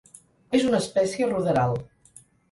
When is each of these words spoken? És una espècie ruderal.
És 0.59 0.63
una 0.69 0.79
espècie 0.83 1.27
ruderal. 1.33 1.77